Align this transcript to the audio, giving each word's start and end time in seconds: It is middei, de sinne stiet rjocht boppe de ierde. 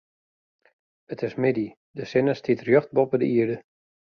It 1.13 1.21
is 1.27 1.35
middei, 1.43 1.69
de 1.97 2.03
sinne 2.09 2.33
stiet 2.39 2.61
rjocht 2.67 2.93
boppe 2.95 3.17
de 3.21 3.27
ierde. 3.35 3.57